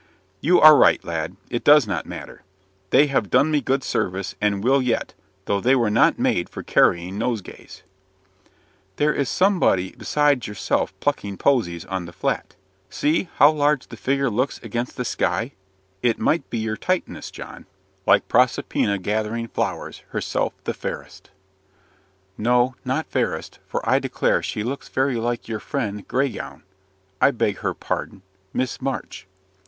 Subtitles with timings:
[0.39, 2.41] "You are right; lad; it does not matter.
[2.89, 5.13] They have done me good service, and will yet,
[5.45, 7.83] though they were not made for carrying nosegays."
[8.95, 12.55] "There is somebody besides yourself plucking posies on the Flat.
[12.89, 15.51] See, how large the figure looks against the sky.
[16.01, 17.67] It might be your Titaness, John
[18.07, 21.29] 'Like Proserpina gathering flowers, Herself the fairest'
[22.39, 26.63] no, not fairest; for I declare she looks very like your friend Grey gown
[27.21, 29.27] I beg her pardon Miss March."